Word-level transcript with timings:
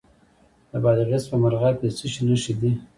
د 0.71 0.73
بادغیس 0.83 1.23
په 1.31 1.35
مرغاب 1.43 1.75
کې 1.79 1.87
د 1.89 1.93
څه 1.97 2.05
شي 2.13 2.21
نښې 2.27 2.53
دي؟ 2.61 2.71